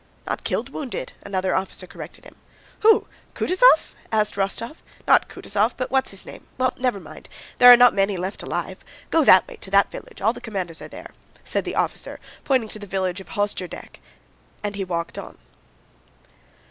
[0.25, 2.35] "Not killed—wounded!" another officer corrected him.
[2.79, 3.05] "Who?
[3.35, 4.77] Kutúzov?" asked Rostóv.
[5.07, 7.29] "Not Kutúzov, but what's his name—well, never mind...
[7.59, 8.79] there are not many left alive.
[9.11, 12.69] Go that way, to that village, all the commanders are there," said the officer, pointing
[12.69, 13.99] to the village of Hosjeradek,
[14.63, 15.37] and he walked on.